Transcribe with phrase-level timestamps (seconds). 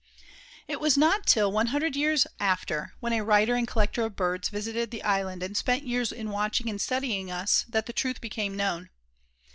[0.67, 4.49] It was not till one hundred years after, when a writer and collector of birds
[4.49, 8.57] visited the island, and spent years in watching and studying us, that the truth became
[8.57, 8.89] known.